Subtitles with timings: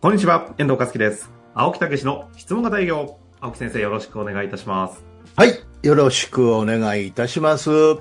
[0.00, 1.28] こんにちは、遠藤和樹です。
[1.54, 3.18] 青木武の質問型営業。
[3.40, 5.04] 青木先生、よろしくお願いいたします。
[5.34, 5.58] はい。
[5.82, 7.96] よろしくお願いいたします。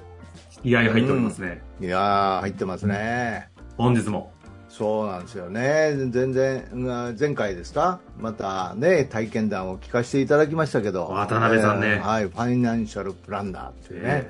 [0.62, 1.64] 気合入っておりますね。
[1.82, 3.50] いやー、入ってますね。
[3.78, 4.32] 本日も。
[4.70, 5.96] そうなんですよね。
[6.12, 6.76] 全然、う
[7.12, 8.00] ん前回ですか？
[8.20, 11.08] またね、体験談を聞かせていただきましたけど。
[11.08, 12.26] 渡辺さんねえーはい。
[12.26, 14.30] ファイナンシャルプランナーっていうね。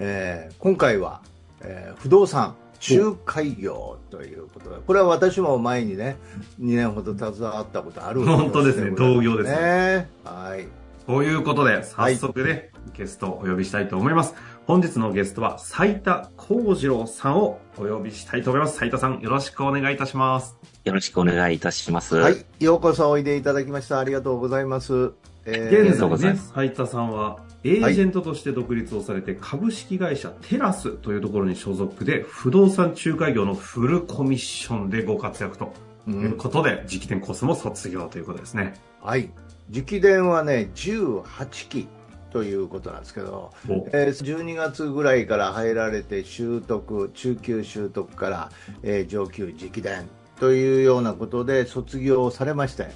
[0.00, 1.20] えー今回は、
[1.60, 2.56] えー不動産
[2.88, 6.16] 仲介業ということで、これは私も前にね、
[6.60, 10.08] 2年ほど携わったことある本当ですね同業ですね。
[10.24, 10.66] はい。
[11.06, 14.34] ということで、早速ね、ゲストをお呼びしたいと思います。
[14.66, 18.78] 本日のゲストは、斉田幸次郎さんをお呼びしたいと思います。
[18.78, 20.56] 斉田さん、よろしくお願いいたします。
[20.84, 22.16] よろしくお願いいたします。
[22.16, 22.44] はい。
[22.60, 23.98] ようこそおいでいただきました。
[23.98, 25.12] ありがとうございます。
[25.46, 35.72] え現りがとうござ在ねいます、斉田さんは、エージェントとして独立をされて、株式会社テラスというところに所属で、不動産仲介業のフルコミッションでご活躍と
[36.06, 38.74] いうんことで、直伝コースも卒業ということですね。
[39.00, 39.30] はい。
[39.70, 41.88] 直伝はね、18期
[42.30, 50.06] ということなんですけど、おえー12月ぐらいから入られて習得、中級習得から、えー上級直伝
[50.38, 52.88] というようなことで卒業されまして、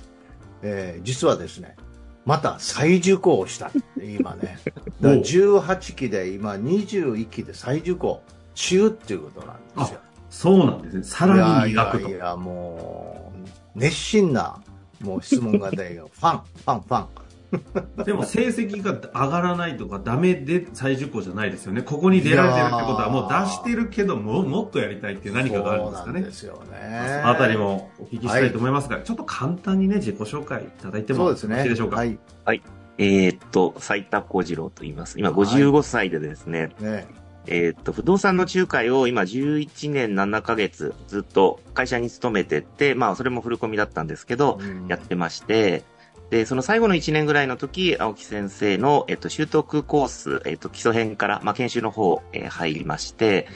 [0.62, 1.77] えー実はですね、
[2.24, 4.58] また再受講した今ね。
[5.00, 8.22] だから18期で今21期で再受講
[8.55, 10.00] 中っていうことなんですよ。
[10.30, 11.02] そうなんですね。
[11.05, 12.20] さらに磨くといやい。
[12.20, 13.33] やも
[13.74, 14.61] う、熱心な、
[15.00, 17.06] もう質問型営業、 ファン、ファン、ファン。
[18.04, 21.82] でも成績が上がらないとかダメで再受講じゃないですよね。
[21.82, 26.32] ここに出られてるってことはもう出してるけどももっとやりたいっていう何かがあるんですかねそうなんで。
[26.32, 27.00] すよね。
[27.06, 31.62] そのあたりもお聞きしたいと思いますが、ちょっと簡単にね、自己紹介いただいてもよろそうですね。
[31.64, 31.96] しいでしょうか？
[31.96, 32.62] はい。
[32.98, 35.18] えーっと、斉田小次郎と言います。
[35.18, 37.06] 今55歳でですね、ね。
[37.46, 45.84] えーっと、不動産の仲介を今11年7ヶ月ずっと会社に勤めてって、まあそれもフルコミだったんですけど、うんやってまして、
[46.30, 53.48] で、その最後の1年ぐらいの時、青木先生の、えっと、習得コース、えっと、基礎編から、まあ、研修の方、えー入りまして、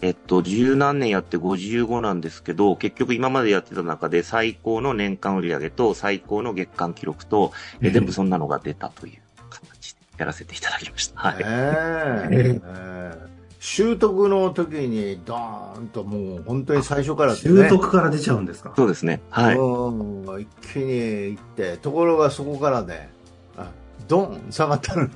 [0.00, 7.52] えっと、十何年やって55なんですけど、結局今までやってた中で最高の年間売上と最高の月間記録と、
[7.82, 9.20] えー全部そんなのが出たという
[9.50, 11.20] 形でやらせていただきました。
[11.20, 11.38] はい。
[11.38, 17.62] ねええ習得の時にドーンともう本当に最初からですね。
[17.62, 18.74] 習得から出ちゃうんですか？
[18.76, 19.22] そうですね。
[19.30, 19.56] はい。
[19.56, 20.40] うん。
[20.42, 20.92] 一気に
[21.30, 23.08] 行ってところがそこからね
[23.56, 23.70] あ
[24.06, 25.08] ドン下がったの。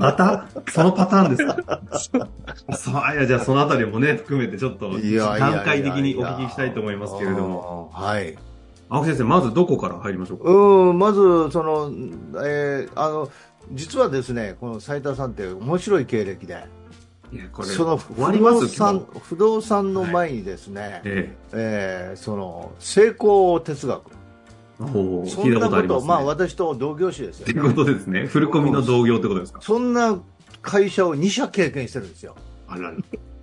[0.00, 0.48] また？
[0.72, 1.80] そのパターンですか？
[2.76, 7.92] そういや、じゃあそのあたりもね、含めてちょっと段階的にお聞きしたいと思いますけれども。
[7.94, 8.36] うんはい。
[8.88, 10.50] 青木先生、まずどこから入りましょうか？
[10.50, 11.20] うんまず
[11.52, 11.92] その、
[12.44, 13.30] えーあの
[13.72, 16.66] 実はですねこの斉田さんって面白い経歴で
[17.34, 24.02] いや、これ、その不動産不動産の前にですね、ええーその成功哲学
[24.78, 26.06] そんなこと、ね。
[26.06, 28.26] まあ私と同業種ですよ、っていうことですね。
[28.26, 29.60] フルコミの同業ってことですか？
[29.60, 30.20] そんな
[30.62, 32.36] 会社を2社経験してるんですよ。
[32.68, 32.94] あらら。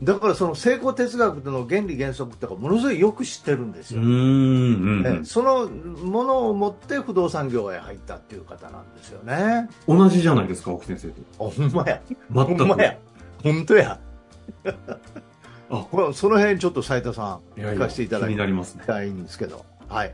[0.03, 4.01] だからその成功哲学の原理原則とかものすごいよく知ってるんですよ。
[4.01, 9.69] うーん、うんそのものを持って不動産業へ入ったっていう方なんですよね。
[9.87, 11.45] 同じじゃないですか、青木先生と。
[11.45, 12.01] あほんまや。
[12.33, 12.65] 全く。
[12.65, 12.97] ほんまや。
[13.43, 13.99] 本当や。
[15.69, 18.83] あほらその辺ちょっと斉田さんいやいや聞かせていただきなりますね。
[18.85, 19.65] たいんですけど。
[19.87, 20.13] はい。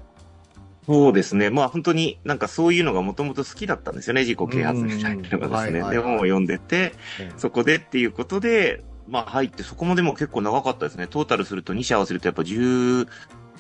[0.86, 1.50] そうですね。
[1.50, 4.22] まあ本当になんかそういうのがもともと好きだったんですよね。
[4.22, 5.90] 自己啓発みたいなのがですね。
[5.90, 6.94] で、本を読んでて、
[7.38, 11.08] そこでっていうことで、まあ入って、そこもでも結構長かったですね。
[11.08, 13.08] トータルすると2社合わせるとやっぱ15、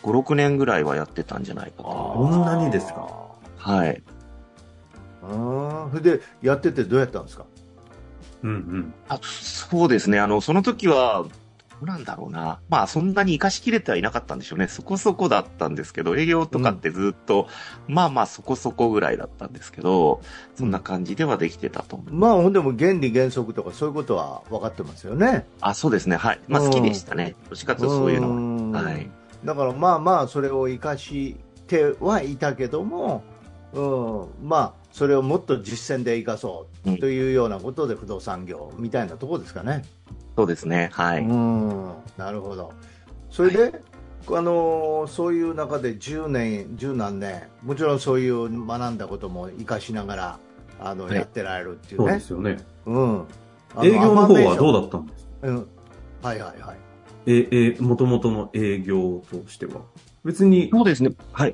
[0.03, 1.83] 6年ぐらいはやってたんじゃないかと。
[1.83, 3.09] こんなにですか？
[3.57, 4.01] はい。
[5.23, 5.89] うん。
[5.91, 7.45] それでやっててどうやったんですか？
[8.43, 8.93] うんうん。
[9.09, 10.19] あそうですね。
[10.19, 11.25] あの、その時は、
[11.79, 12.59] どうなんだろうな。
[12.69, 14.67] まあそんなに活かしきれてはいなかったんでしょうね。
[14.67, 17.47] そこそこだったんですけど、営業とかってずっと、
[17.87, 20.21] まあまあそこそこぐらいだったんですけど、
[20.55, 22.13] そんな感じではできてたと思う。
[22.13, 25.45] まあほんでも原理原則とかそういうことは分かってますよね。
[25.61, 26.15] あ、そうですね。
[26.15, 26.39] はい。
[26.47, 27.35] まあ好きでしたね。
[27.49, 28.35] どっちかというとそういうのは。
[28.81, 29.07] のはい。
[29.45, 31.35] だからまあまあそれを生かし
[31.67, 33.23] てはいたけども、
[33.73, 39.83] うん、まあそれをもっと実践で生かそうというようなことで不動産業みたいなところですかね。
[40.35, 40.89] そうですね。
[40.91, 41.21] はい。
[41.21, 42.73] うん、なるほど。
[43.29, 43.79] それで、
[44.27, 50.39] あのーそういう中で10年、十何年、もちろんそういう学んだことも生かしながら、
[50.79, 52.19] あの、はいやってられるっていうそうでね。
[52.19, 52.57] すよね。
[52.87, 53.19] うん。
[53.75, 55.31] あ営業の方はどうだだったんですか？
[55.43, 55.67] うん。
[56.23, 56.77] はいはいはい。
[57.27, 59.81] え、え、もともとの営業としては。
[60.25, 61.11] 別にそうですね。
[61.33, 61.53] はい。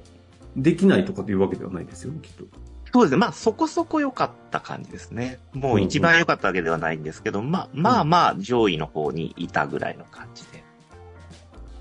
[0.56, 2.46] できないとかっていうわけではないですよね、きっと。
[2.94, 3.18] そうですね。
[3.18, 5.40] まあ、そこそこ良かった感じですね。
[5.54, 10.64] もう一番良かったわけではないんですけど、まあ、まあまあ、上位の方にいたぐらいの感じで。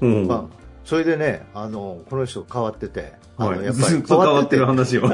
[0.00, 0.26] うん。
[0.26, 0.56] まあ、
[0.87, 3.64] それでね、あの、この人変わってて、あの、はい。
[3.64, 5.05] やっぱりずっと変わってる話を。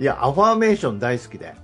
[0.00, 1.54] いや、アファーメーション大好きで。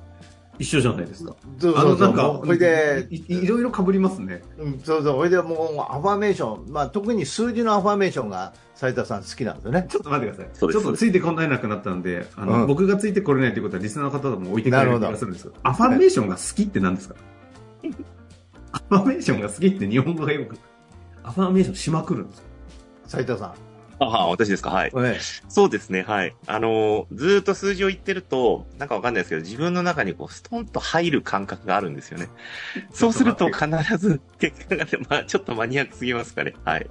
[0.59, 1.35] 一緒じゃないですか。
[1.59, 2.09] そうあの、そうそう。
[2.09, 4.43] なんかもう、それで、いいいろいろ被りますね。
[4.59, 5.17] うん、そうそう。
[5.17, 9.87] それでもう、アファーメーション、まあ、特に数字のアファーメーションが、斉田さん好きなんですよね。
[9.89, 10.55] ちょっと待ってください。
[10.55, 17.15] そうですちょっとついてこないなくなったんで、あの、うん僕がついてこれないということは、リスナーの方とも置いてくれる気なるほどがするんですけど、アファメーションが好きって何ですか？
[18.91, 20.57] アファメーションが好きって日本語がよく、
[21.23, 22.49] アファメーションしまくるんですか
[23.07, 23.74] 斉田さあ
[24.05, 24.93] あ、私ですか、はい。
[24.95, 25.03] ん。
[25.03, 25.19] ね、
[25.49, 26.35] そうですね、はい。
[26.47, 32.29] あの、ずーっと数字を言ってると、なんかわかんないですけど、自分の中にこう、ストンと入る感覚があるんですよね。
[32.93, 33.69] そうすると必
[33.99, 36.55] ず結果がね、まあちょっとマニアックすぎますかね。
[36.65, 36.87] はい。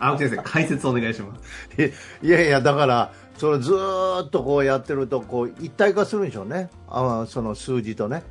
[0.00, 1.82] 青木先生、解説お願いします。
[2.22, 6.70] いやいや、だから、それずーっとこうやってると、こう、一体化するんでしょうね。
[6.88, 8.22] あその数字とね。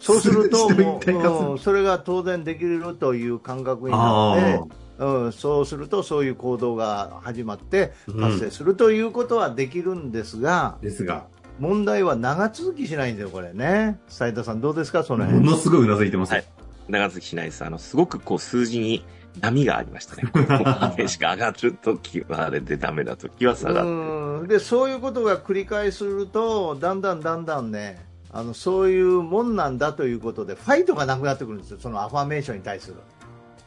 [0.00, 0.68] そうすると、
[1.12, 4.60] もうそれが当然できるという感覚になって、
[4.98, 11.26] うん、そうするとそういう行動が始まってうん発生するということはできるんですが、ですが、
[11.58, 13.98] 問題は長続きしないんですよ、これね。
[14.08, 15.50] 斉田さん、どうですか、そのも辺。
[15.50, 16.36] のすごいうなずいてますよ。
[16.36, 16.46] はい
[16.88, 17.62] 長続きしないです。
[17.66, 19.04] あの、すごくこう、数字に
[19.40, 20.24] 波がありましたね。
[20.32, 23.88] こう激しく上がるときはあれでダメなときは下がる。
[23.88, 32.96] うんでそういうことが繰り返するとだんだんだんだんねあのそういうもんなんだということでファイトがなくなってくるんですよそのアファメーションに対する、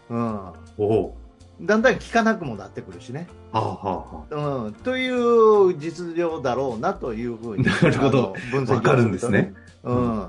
[0.10, 0.40] うん、
[0.78, 1.18] おお
[1.62, 8.36] だんだん効かなくもなってくるしね、はあ、はあはうん、という実情だろうなというふうになるほど。
[8.52, 9.54] 分析かるんですね、
[9.84, 10.28] うん、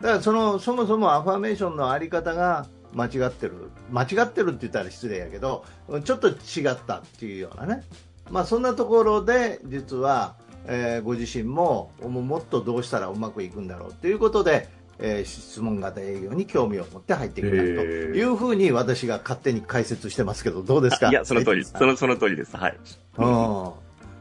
[0.00, 3.70] だからそのそもそもアファメーションのあり方が間違ってる。
[3.90, 5.64] 間違ってるって言ったら失礼やけど
[6.04, 6.32] ちょっと違
[6.72, 7.82] ったっていうようなね、
[8.30, 21.10] まあ、そんなところで実は、えーご自身ももっとどうしたらうまくいくんだろうということで、えー質問型営業に興味を持って入ってきたというふうに私が勝手に解説してますけどどうですか？
[21.10, 21.74] いや、その通りです。
[21.76, 22.56] その、その通りです。
[22.56, 22.78] はい。
[23.18, 23.70] うん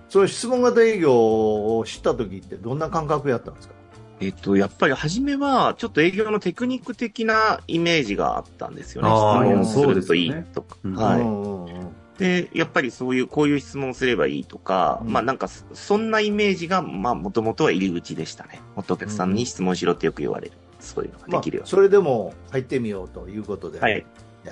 [0.10, 3.74] そういう質問型営業を知った時ってどんな感覚やったんですか？
[4.20, 9.10] えっと、やっぱり初めは、ちょっと営業のテクニック的なイメージがあったんですよね。
[9.10, 10.78] 質問をするといそうですいとか。
[10.84, 11.22] うんはい。
[11.22, 18.62] うんうんうんで、やっぱりそういう、こういう質問をすればいいとか、うんまあなんかそ、そんなイメージが、まあもともとは入り口でしたね。
[18.76, 20.54] もっとお客さんに質問しろってよく言われる。
[20.84, 24.06] そういうのがまあできるよ、それでも入ってみようということで、はい。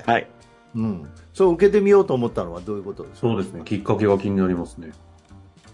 [0.06, 0.28] はい。
[0.74, 3.62] うん、そう受けてみようと思ったのはどういうことですかそうですね。
[3.66, 4.92] きっかけが気になりますね。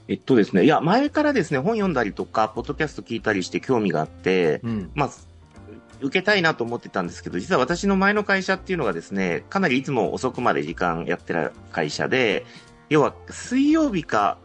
[0.07, 5.09] えっとですね、いや、前からですね、本読んだりとか、ポッドキャスト聞いたりして興味があって、うんまあ、
[6.00, 12.45] 受けたいなと思ってたんですけど、実は私の前の会社っていうのがですね、かなりいつも遅くまで時間やってる会社で、
[12.89, 14.38] 要は水曜日か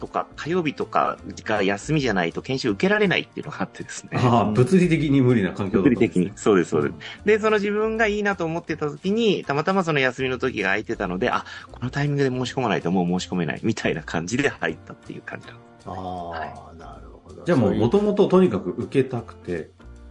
[0.00, 4.10] とか火曜日とかが休みじゃないと研修受けられないっていうのがあってですね。
[4.14, 6.24] ああ、物理的に無理な環境だ物理ったんです、ね。
[6.24, 6.38] 的に。
[6.38, 6.94] そうです、そうです。
[7.24, 15.84] で、その自分がいいなと思ってた時に、たまたまその休みの時が空いてたので、あ、このタイミングで申し込まないともう申し込めない、みたいな感じで入ったっていう感じなんです。
[15.86, 17.44] ああ、なるほど。
[17.44, 19.70] じゃあもう、もとともととにかく受けたくて、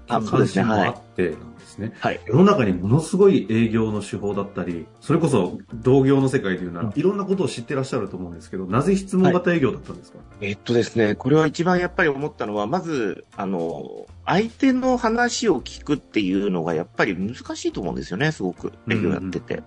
[0.09, 1.93] あそうですね関心もあってなんですね。
[1.99, 2.19] はい。
[2.25, 18.73] 世の中にものすごい営業の手法だったり、それこそ同業の世界でいうなら、いろんなことを知ってらっしゃると思うんですけど、なぜ質問型営業だったんですか、えっとですね、これは一番やっぱり思ったのは、まず、あの、相手の話を聞くっていうのがやっぱり難しいと思うんですよね、すごく。
[18.89, 19.63] 営業やってて。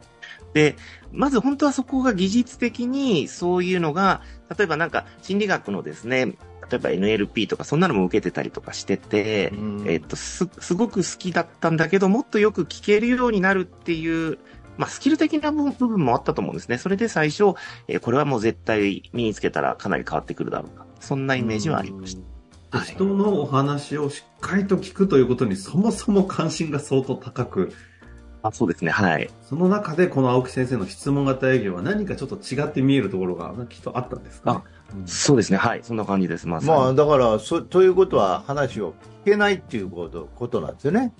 [0.54, 0.76] で、
[1.12, 4.22] まず本当はそこが技術的にそういうのが、
[4.56, 6.36] 例えばなんか心理学のですね、例
[6.76, 14.38] えば NLP とかそんなのも受けてたりとかしてて、うんえっと、す、すごく好きだったんだけど、もっとよく聞けるようになるっていう、
[14.76, 16.78] まあ、スキル的な部部分もあったと思うんですね。
[16.78, 17.54] それで最初、
[17.88, 20.86] えーこれはもう絶対身につけたらかなり変わってくるだろうな。
[21.00, 22.20] そんなイメージはありました。
[22.20, 22.32] はい
[22.80, 27.72] 人のお話をしっかりと聞くということにそもそも関心が相当高く、
[28.42, 29.30] あそうですね、はい。
[29.42, 34.60] その中でこの青木先生の質問型営業は何かちょっと違って見えるところがきっとあったんですか、ね、
[35.06, 35.80] そうですね、はい。
[35.82, 36.78] そんな感じです、まさに。
[36.78, 38.94] まあ、だからそ、ということは話を
[39.24, 41.12] 聞けないっていうことことなんですよね。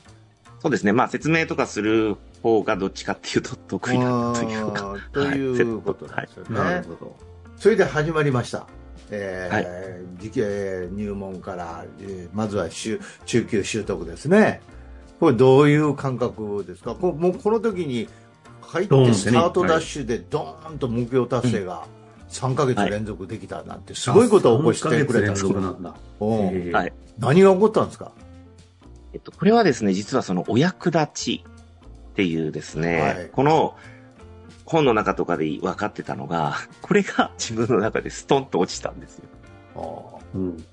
[0.61, 4.93] そうですね、まあ説明とかする方がどっちかっていうと得意なというか。
[4.93, 6.55] うんということなんですよね。
[6.55, 7.17] なるほど。
[7.57, 8.67] それで始まりました。
[9.11, 14.61] えー時期えー入門から、えーまずは中中級習得ですね。
[15.19, 16.95] これどういう感覚ですか？
[16.95, 18.09] こもうこの時に
[18.61, 21.87] 入ってスタートダッシュでドーンと目標達成が
[22.33, 25.95] 3ヶ月連続できたなんてすごいことを起こしてくれたんです3ヶ月連続なんだ。
[26.21, 28.11] うんへーはい何が起こったんですか？
[29.13, 33.77] えっと、これはですね、実はそのお役立ちっていうですね、はいこの
[34.65, 39.25] 本の中とかで分かってたのが、 これが自分の中でストンと落ちたんですよ。
[39.77, 39.81] あ
[40.35, 40.65] うん。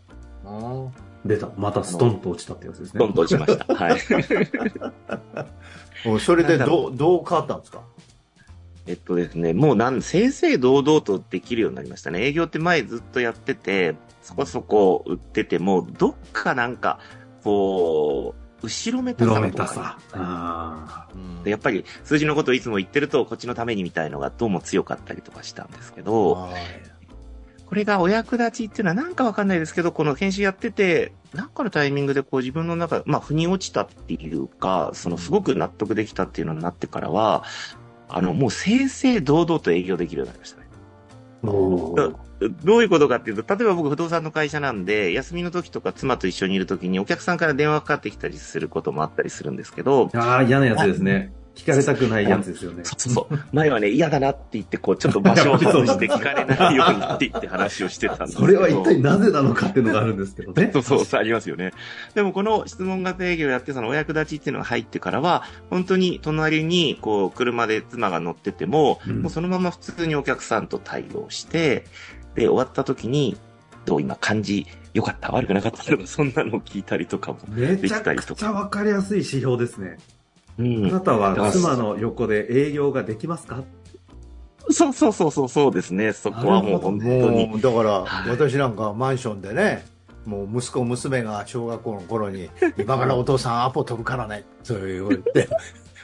[0.46, 0.92] ああ
[1.25, 1.50] 出た。
[1.58, 2.96] またストンと落ちたってやつですね。
[2.96, 3.75] ストンと落ちました。
[3.75, 4.00] はい。
[6.16, 7.82] あそれでどうどう変わったんですか？
[8.89, 12.25] えっとですね、もうなん、正々堂々とできるようになりましたね。
[12.25, 17.00] 営業って前ずっとやってて、そこそこ売ってても、どっかなんか、
[17.43, 20.00] こう、後ろめたさめたさ。
[20.13, 21.43] あうん。
[21.43, 26.53] でやっぱり数字のことをいつも言ってると、こっちのためにみたいのがどうも強かったりとかしたんですけど、はい。
[27.67, 37.43] これがお役立ちっていうのはなんかわかんないですけど、この研修やってて、なんかのタイミングでこう自分の中、まあ、腑に落ちたっていうか、そのすごく納得できたっていうのになってからは、
[38.10, 40.68] あの、もう正々堂々と営業できるようになりましたね。
[42.63, 51.34] どういうことかっていうと、例えば僕不動産の会社なんで、休みの時とか妻と一緒にいる時にお客さんから電話かかってきたりすることもあったりするんですけど、ああ、嫌なやつですね。
[51.56, 52.84] 聞かれたくないやつですよね。
[52.98, 53.39] そう。
[53.51, 58.48] 前はね、嫌だなって言って、こう、ちょっと場所を外して聞かれないようにって言って話をしてたんですけど。
[58.48, 60.72] それは一体なぜなのかっていうのがあるんですけどね。
[60.74, 61.74] そうそうありますよね。
[62.15, 71.86] でもこの質問型営業をやって、そのお役立ちっていうのが入ってからは、本当に隣に、こう、車で妻が乗ってても、うんもうそのまま普通にお客さんと対応して、
[72.36, 73.38] で、終わった時に、
[73.86, 77.39] どう今感じ、良かった悪くなかったとか、そんなのを聞いたりとかも。
[77.50, 79.98] めちゃくちゃわかりやすい指標ですね。
[80.60, 81.00] あうんな。
[81.01, 83.63] たは妻の横で営業ができますか？
[84.72, 86.13] そうそうそうそう、そうですね。
[86.13, 87.48] そこはもう本当に。
[87.48, 89.86] もう、だから、はい私なんかマンションでね、
[90.25, 95.50] もう息子、娘が小学校の頃に、 今からお父さんアポ取るからね、そう言って、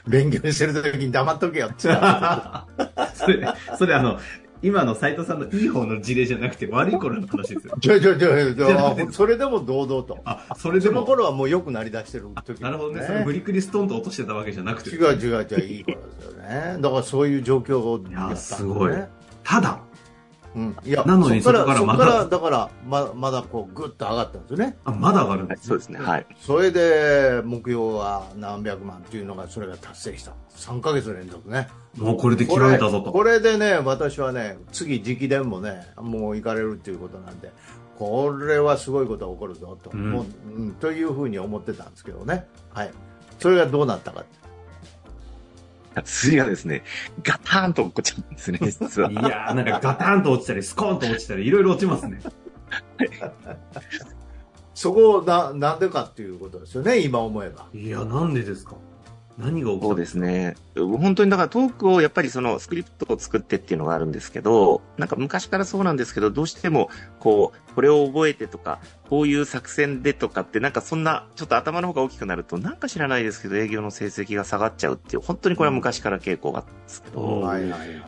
[0.08, 2.66] 勉強してる時に黙っとけよって言った
[3.14, 3.48] それ、
[3.78, 4.18] それあの、
[4.66, 7.78] 今の斉藤さんのいい方の事例じゃなくて悪い頃の話ですよ。
[7.80, 10.18] ちょいちょいちょそれでも堂々と。
[10.26, 11.06] あ、それでそのも。
[11.06, 13.04] 頃はもう良くなりだしてる時、なるほどね。
[13.06, 14.90] それ無理くりストンと落としてたわけじゃなくて。
[14.90, 16.78] 違う違う違う、いい頃ですよね。
[16.80, 18.94] だからそういう状況になったんですいやすごい
[19.44, 19.80] ただ、
[20.56, 24.78] うん、いやなのにそこから、またそこから、だから、ままだこう、ぐっと上がったんですよね。
[24.86, 26.00] あ、まだ上がるんですはいそうですね。
[26.00, 26.26] はい。
[26.40, 30.32] それで、目標は何百万っていうのが、それが達成した。
[30.56, 31.68] 3ヶ月連続ね。
[31.98, 33.12] もうこれで切られたぞと。
[33.12, 37.52] これでね、私はね、次、直伝もね、もう行かれるっていうことなんで、
[37.98, 42.48] これはすごいことが起こるぞと、うんもううん、というふうに思ってたんですけどね。
[42.74, 42.92] はい。
[43.40, 44.45] それがどうなったかって。
[46.04, 46.84] 次がですね、
[47.24, 49.12] ガターンと落っこっちゃうんですね、実は。
[49.12, 52.20] いやー、なんかガタンと落ちたり、スコーンと落ちたり、いろいろ落ちますね。
[54.74, 57.68] そこな、なんでかっていうことですよね、今思えば。
[57.74, 58.75] いや、なんでですか？
[59.38, 60.56] 何が起きたそうですね。
[60.75, 66.89] 本当にだからトークをやっぱりそのスクリプトを作ってっていうのがあるんですけど、なんか昔からそうなんですけど、どうしても
[67.20, 78.00] こう、これを覚えてとか、こういう作戦でとかってなんかそんな、ちょっと頭の方が大きくなると、なんか知らないですけど営業の成績が下がっちゃうっていう、本当にこれは昔から傾向があったんですけど、うんはいはいはい。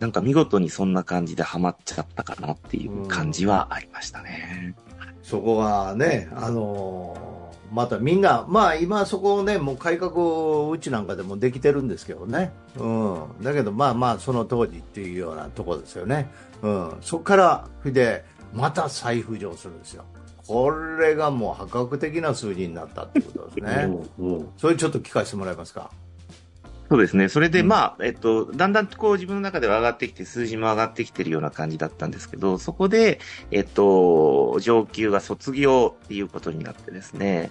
[0.00, 4.74] なんか見事にそんな感じでハマっちゃったかなっていう感じはありましたね。
[5.22, 7.41] そこがね、あのー
[7.72, 12.52] またみんな、まあ今そこをね、もう改革うちなんかでもできてるんですけどね。
[12.78, 13.24] うん。
[13.42, 16.30] だけどまあまあその当時っていうようなとこですよね。
[16.60, 16.96] うん。
[17.00, 20.04] そこから、で、また再浮上するんですよ。
[20.46, 23.86] これがもう破格的な数字になったってことですね。
[24.18, 25.90] おうおうそれちょっと聞かせてもらえますか？
[26.92, 27.30] そうですね。
[27.30, 33.18] それで、うんまあ、えっと、だんだんこう自分の中では上がってきて、数字も上がってきてるような感じだったんですけど、そこで、
[33.50, 37.50] えっと、上級が卒業っていうことになってですね、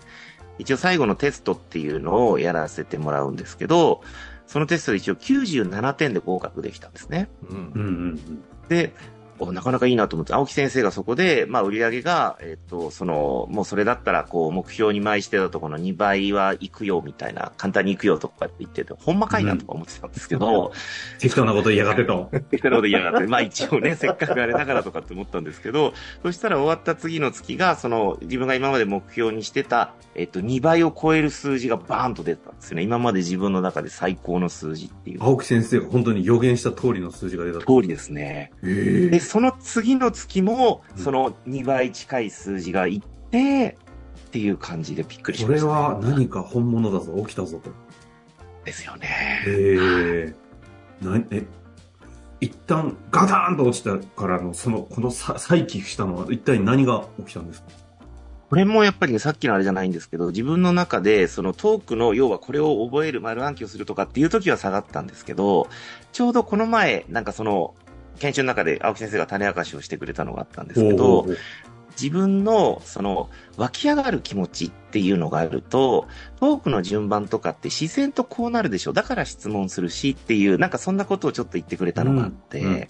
[0.60, 4.04] 一応最後のテストっていうのをやらせてもらうんですけど、
[4.46, 7.28] そのテストで一応97点で合格できたんですね。
[7.50, 8.94] うんうんうんで、
[9.42, 20.72] おなかなかいいなと思って、青木先生がそこで、まあ、売り上げが、えっ、と、その、もうそれだったら、こう、目標に前してたところの2倍は行くよ、みたいな、簡単に行くよとかって言ってて、ほんまかいなとか思ってたんですけど、
[21.20, 22.30] 適当なこと言いやがってと。
[22.52, 32.84] 適当なこと言いやがって、まあ一応ね、せっかくあれだからとかって思ったんですけど、そしたら終わった次の月が、その、自分が今まで目標にしてた、えっ、と、2倍を超える数字がバーンと出たんですよね。
[32.84, 35.24] 今まで自分の中で最高の数字っていう。
[35.24, 37.82] 青木先生が本当に予言した通りの数字が出たと。
[37.82, 38.52] 通りですね。
[38.64, 43.78] えで、その次の月も、うんその2倍近い数字がいって、
[44.28, 45.74] っていう感じでびっくりしこれました、ね。
[45.74, 47.70] は何か本物だぞ、起きたぞと。
[48.66, 49.08] ですよね。
[49.48, 50.36] え
[51.02, 51.46] えな、え、
[52.42, 57.70] 一旦ガターンと落ちたからの、その、このさ再起したのは一体何が起きたんですか？
[58.50, 65.70] これもやっぱりね、さっきのあれじゃないんですけど、自分の中で、そのトークの、要はこれを覚える、丸暗記をするとかっていう時は下がったんですけど、
[66.12, 67.76] ちょうどこの前、なんかその、
[68.22, 71.26] 研修の中で青木先生が種明かしをしてくれたのがあったんですけど、
[72.00, 76.08] 自分の、その、湧き上がる気持ちっていうのがあると、
[76.40, 78.94] トークの順番とかって自然とこうなるでしょ。
[78.94, 82.90] だから質問するしっていう、なんかそんなことをちょっと言ってくれたのがあって、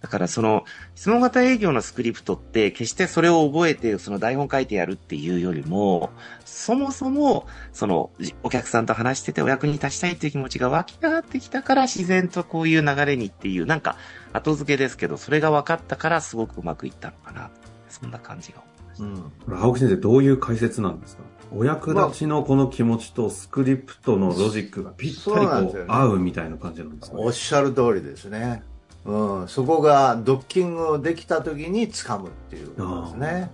[0.00, 0.64] だからその、
[0.94, 6.10] 質問型営業のスクリプトって、決してそれを覚えて、その台本書いてやるっていうよりも、
[6.44, 13.96] そもそも、その、じお客さんと話しててお役に立ちたいっていう気持ちが湧き上がってきたから、自然とこういう流れにっていう、なんか、
[14.32, 17.50] 後付けですけど、それが分かったから、すごくうまくいったのかな。
[17.90, 18.62] そんな感じが。
[19.00, 21.22] うんこれ青木先生、どういう解説なんですか？
[21.52, 27.16] お役立ちのこの気持ちとスクリプトのロジックがぴったりこう合うみたいな感じなんですか？
[27.16, 28.62] ねおっしゃる通りですね。
[29.04, 33.50] うん、そこがドッキングできた時に掴むっていうことですね。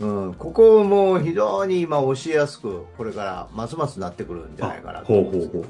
[0.00, 5.64] うん、ここも非常に今教えやすく、これからますますなってくるんじゃないかなと。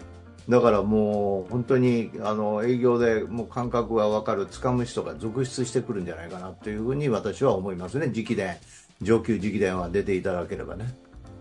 [0.49, 8.07] だからもう本当にあの営業でもう感覚が分かる掴む人が続出してくるんじゃないかなというふうに私は思いますね。
[8.07, 8.57] 直伝、
[9.03, 10.95] 上級直伝は出ていただければね。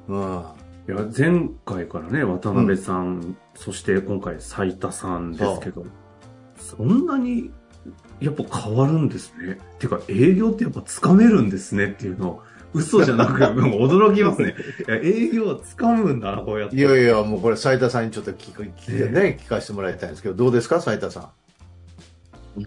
[0.08, 0.44] うん。
[0.88, 5.86] いや、前回からね、渡辺さん、そして今回、斉田さんですけど、
[6.58, 7.52] そんなに、
[8.20, 9.58] やっぱ変わるんですね。
[9.80, 14.56] てか、営業ってやっぱ掴めるんですねっていうのを、嘘じゃなく、もう驚きますね。
[14.88, 16.76] いや、営業は掴むんだな、こうやって。
[16.76, 21.30] いやいや、もうこれ斉田さんにちょっと聞く、聞いてね、聞かせてもらいたいんですけど、どうですか、斉田さん？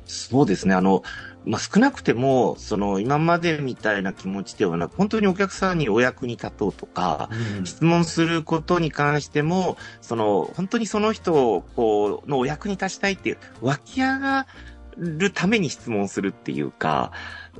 [0.06, 0.74] そうですね。
[0.74, 1.02] あの、
[1.44, 7.28] まあ、少なくても、その、今までみたいな気持ちではなく、本当にお客さんにお役に立とうとか、
[7.58, 14.46] うん質問することに関しても、その、本当にその人を、こう、のお役に立ちたいっていう、湧き上が
[14.96, 17.12] るために質問するっていうか、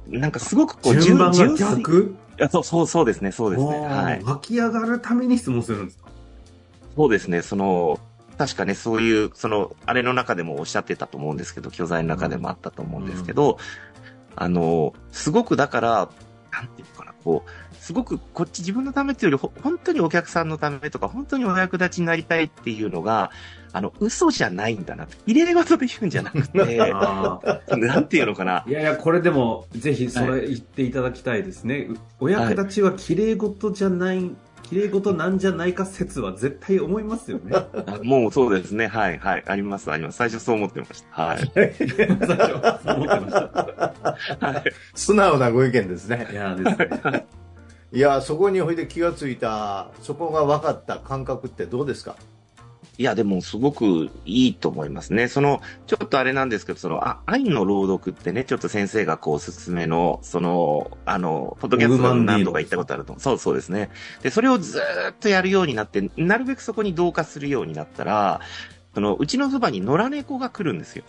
[0.08, 2.16] なんかすごくこう、順番が逆？
[2.40, 3.78] あそう、そう、そうですね、そうですね。
[3.86, 4.22] はい。
[4.24, 6.08] 湧き上がるために質問するんですか？
[6.96, 8.00] そうですね、その、
[8.36, 13.58] 確かね、そういう、その、あれの中でもおっしゃってたと思うんですけど、教材の中でもあったと思うんですけど、
[14.34, 16.08] あの、すごくだから、
[16.50, 23.30] なんていうのかな、こう、すごくこっち自分のためっていうより、ほ本当にお客さんのためとか、本当にお役立ちになりたいっていうのが、
[23.76, 25.08] あの、嘘じゃないんだな。
[25.26, 26.78] 入れ事で言うんじゃなくて、
[27.76, 28.64] なんていうのかな。
[28.68, 31.88] いやいや、これでも、ぜひそれ言っていただきたいですね。
[32.20, 34.30] お役立ちは綺麗事じゃない、
[34.62, 37.50] 綺麗事なんじゃないか説は絶対思いますよね。
[37.52, 38.86] あ もうそうですね。
[38.86, 39.44] はい、はい。
[39.44, 40.18] あります、あります。
[40.18, 41.22] 最初そう思ってました。
[41.22, 41.50] はい。
[41.52, 44.46] 最初、そう思ってました。
[44.46, 44.72] はい。
[44.94, 46.28] 素直なご意見ですね。
[46.30, 46.78] いやです
[47.10, 47.26] ね。
[47.92, 52.14] いや、そこにおいて気がついた、そこが分かった感覚ってどうですか？
[52.96, 55.26] いや、でもすごくいいと思いますね。
[55.26, 63.20] その、ちょっとあれなんですけど、その、あ、愛の朗読ってね、ちょっと先生がこうおすすめの、その、あの、ポッドキャスト何度か言ったことあると思う。
[63.20, 63.90] そうそうですね。
[64.22, 68.40] で、それをずーっとやるようになって、なるべくそこに同化するようになったら、
[68.94, 71.04] その、うちのそばに野良猫が来るんですよ。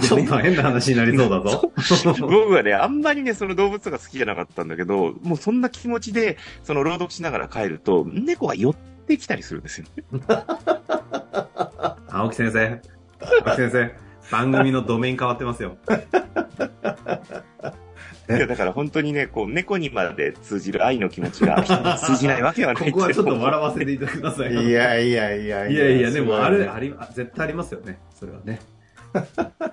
[0.00, 1.72] ちょっと変な話になりそうだぞ。
[2.20, 9.86] 僕はね、あんまりね、その動物が好きじゃなかったんだけど、もうそんな気持ちで、その朗読しながら帰ると、猫が寄ってきたりするんですよ。
[12.08, 12.80] 青木先生。
[13.20, 14.04] 青木先生。
[14.30, 15.76] 番組のドメイン変わってますよ。
[18.26, 21.62] いや、だから本当にね、こう、猫にまで通じる愛の気持ちが
[21.98, 24.52] 通じないわけはないここはちょっと笑わわせていただきください。
[24.52, 27.98] いやいやいやいやいや、でもあれ、あり、絶対ありますよね。
[28.14, 28.60] それはね。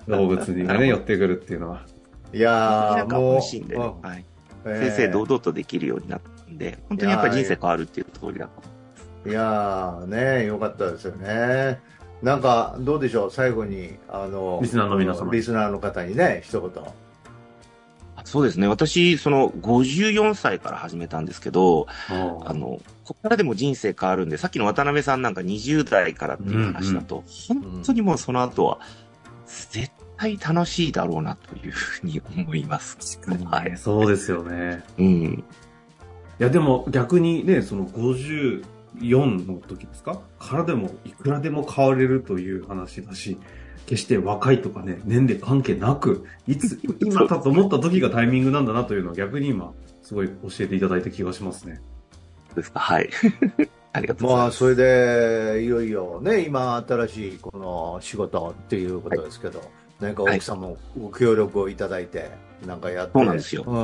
[0.06, 1.86] 動物にがね、寄ってくるっていうのは。
[2.34, 4.24] いやーもう本心でね、うんはい。
[4.64, 8.71] えー先生堂々とできるようになったんで、本当にやっぱり人生変わるっていう通りだと。
[9.24, 11.80] いやーね、よかったですよね。
[12.22, 16.84] なんか、どうでしょう、最後に、あの、リスナーの皆様リスナーの方にね、一言。
[18.14, 18.68] あそうですね。
[18.68, 28.78] 私、その、54歳から始めたんですけど、あの、ここからでも人生変わるんで、さっきの渡辺さんなんか20代からっていう話だと、本当にもうその後は、
[29.46, 33.20] 絶対楽しいだろうなというふうに思います。
[33.50, 33.76] はい。
[33.76, 34.84] そうですよね。
[34.96, 35.04] うん。
[35.34, 35.44] い
[36.38, 37.84] や、でも逆にね、その
[39.00, 40.20] 54の時ですか？
[40.38, 43.38] からでもいくらでも変われるという話だし、
[43.86, 51.80] 決して若いとかね、年齢関係なく、いつ、 今だと思った時がタイミングなんだなというのは逆に今、すごい教えていただいた気がしますね。
[52.48, 52.80] そうですか。
[52.80, 53.08] はい。
[53.94, 54.58] ありがとうございまあ、ます。
[54.58, 59.60] それで、いよいよね、今、新しいこの仕事っていうことですけど、
[60.00, 62.30] 何か奥さんもご協力をいただいて、
[62.66, 63.12] なんかやって。
[63.14, 63.78] そうなんですよう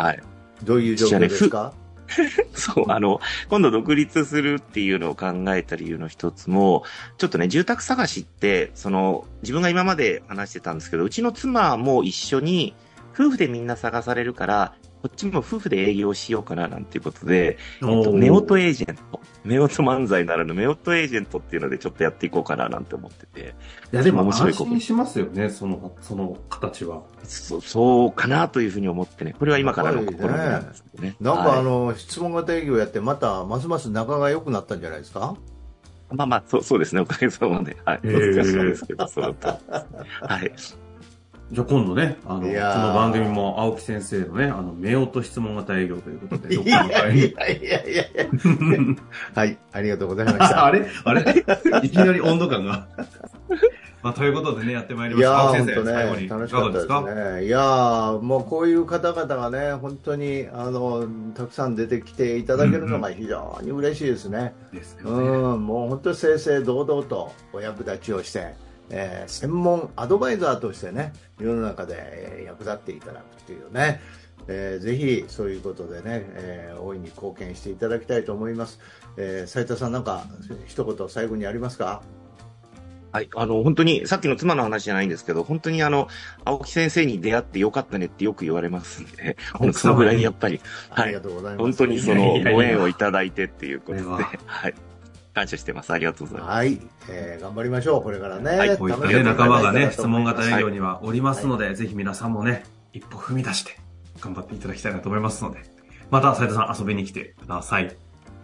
[0.00, 0.02] ん。
[0.04, 0.22] はい。
[0.64, 1.72] どういう状況ですか？
[2.54, 6.84] そう、あの、今度独立するっていうのを考えた理由の一つも、
[7.18, 12.74] ちょっとね、住宅探しって、その、自分が今まで話してたんですけど、うちの妻も一緒に、
[13.14, 19.20] 夫婦でみんな探されるから、こっちも夫婦で営業しようかななんていうことで、えっと、おーメオトエージェント。
[19.44, 23.54] メオト漫才ならぬメオトエージェントっていうのでちょっとやっていこうかななんて思ってて、
[23.92, 27.02] いや、でも面白い安心しますよね、その、その形は。
[27.24, 31.16] そそうかなというふうに思ってね、これは今からの心になんですけどね。
[31.20, 35.36] なんかはいあの、質問型営業やって、またますます仲が良くなったんじゃないですか？
[36.10, 37.76] まあまあ、そうそうですね、おかげさまで。
[37.84, 38.00] はい。
[38.02, 39.86] 難しいんですけど、そうだった。
[40.26, 40.52] はい。
[41.52, 46.66] じゃあ今度ね、あの、この番組も青木先生のね、あの、目音質問型営業ということで、い。
[46.66, 48.26] やいやいやいやいや。
[49.34, 50.64] はい、ありがとうございました。
[50.66, 50.86] あれ？
[51.04, 51.44] あれ？
[51.84, 52.86] いきなり温度感が。
[54.02, 55.38] まあ、ということでね、やってまいりました。
[55.40, 57.46] 青木先生、最後に楽しかったがでかですすね。
[57.46, 64.54] いやー、もうこういう方々がね、本当に、あの、たくさん出てきていただけるのが非常に嬉しいですね。
[64.72, 65.56] ですうよね。
[65.56, 68.54] ん、もう本当に正々堂々とお役立ちをして、
[68.90, 74.00] えー専門アドバイザーとしてね、世の中でえー役立っていただくっていうね、
[74.48, 78.80] えーぜひそういうことでね、えー大いに貢献していただきたいと思います。
[79.16, 80.26] えー斉田さんなんか
[80.66, 82.02] 一言最後にありますか？
[83.12, 83.28] はい。
[83.36, 86.08] あの、本当に、さっきの妻の話じゃないんですけど、本当にあの、
[86.44, 91.20] 青木先生に出会ってよかったねってよく言われますんで、 奥様にそのぐらいにやっぱり、はいありが。
[91.20, 91.62] とうございます。
[91.62, 94.02] 本当にそのご縁をいただいてっていうことで、
[94.46, 94.74] はい。
[95.34, 95.92] 感謝してます。
[95.92, 96.56] ありがとうございます。
[96.56, 98.56] はい、えー頑張りましょう、これからね。
[98.56, 103.78] はいこういったね、仲間がね、質問型営業にはおりますので、ぜひ皆さんもね、一歩踏み出して、
[104.20, 105.62] 頑張っていただきたいなと思いますので、
[106.10, 107.96] また斉藤さん遊びに来てください。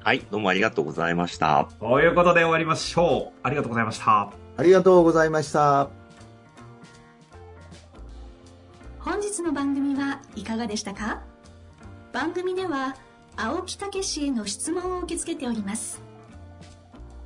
[0.03, 0.20] はい。
[0.31, 1.68] どうもありがとうございました。
[1.79, 3.38] ということで終わりましょう。
[3.42, 4.33] ありがとうございました。
[4.57, 5.88] ありがとうございました。
[8.98, 11.22] 本日の番組はいかがでしたか？
[12.12, 12.96] 番組では
[13.37, 16.03] 青木武氏への質問を受け付けております